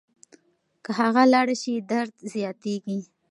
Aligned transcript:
که 0.83 0.91
هغه 0.99 1.23
لاړه 1.33 1.55
شي 1.61 1.73
درد 1.91 2.13
زیاتېږي. 2.33 2.99